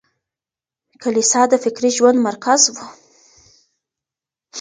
کليسا 1.01 1.41
د 1.49 1.53
فکري 1.63 1.89
ژوند 1.97 2.17
مرکز 2.27 2.61
و. 2.73 2.77